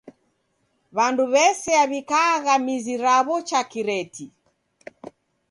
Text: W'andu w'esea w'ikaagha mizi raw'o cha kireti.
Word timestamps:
W'andu 0.95 1.23
w'esea 1.33 1.83
w'ikaagha 1.91 2.53
mizi 2.65 2.95
raw'o 3.03 3.37
cha 3.47 3.61
kireti. 3.71 4.25